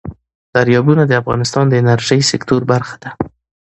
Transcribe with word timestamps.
دریابونه 0.53 1.03
د 1.07 1.11
افغانستان 1.21 1.65
د 1.69 1.73
انرژۍ 1.81 2.21
سکتور 2.31 2.61
برخه 2.71 2.95
ده. 3.03 3.09